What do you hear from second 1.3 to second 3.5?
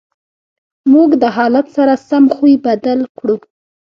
حالت سره سم خوی بدل کړو.